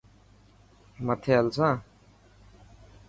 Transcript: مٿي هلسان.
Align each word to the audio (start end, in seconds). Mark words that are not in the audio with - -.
مٿي 1.05 1.31
هلسان. 1.39 1.75